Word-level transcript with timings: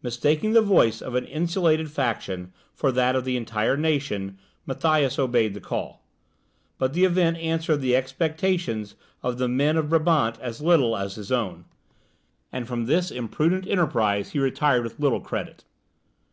Mistaking 0.00 0.52
the 0.52 0.62
voice 0.62 1.02
of 1.02 1.16
an 1.16 1.24
insulated 1.24 1.90
faction 1.90 2.52
for 2.72 2.92
that 2.92 3.16
of 3.16 3.24
the 3.24 3.36
entire 3.36 3.76
nation, 3.76 4.38
Matthias 4.64 5.18
obeyed 5.18 5.54
the 5.54 5.60
call. 5.60 6.06
But 6.78 6.92
the 6.92 7.04
event 7.04 7.38
answered 7.38 7.78
the 7.78 7.96
expectations 7.96 8.94
of 9.24 9.38
the 9.38 9.48
men 9.48 9.76
of 9.76 9.88
Brabant 9.88 10.38
as 10.40 10.60
little 10.60 10.96
as 10.96 11.16
his 11.16 11.32
own, 11.32 11.64
and 12.52 12.68
from 12.68 12.86
this 12.86 13.10
imprudent 13.10 13.66
enterprise 13.66 14.30
he 14.30 14.38
retired 14.38 14.84
with 14.84 15.00
little 15.00 15.20
credit. 15.20 15.64